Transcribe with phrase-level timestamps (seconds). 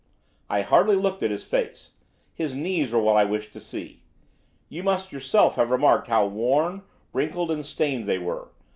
[0.49, 1.91] I hardly looked at his face.
[2.33, 4.01] His knees were what I wished to see.
[4.67, 6.81] You must yourself have remarked how worn,
[7.13, 8.47] wrinkled, and stained they were.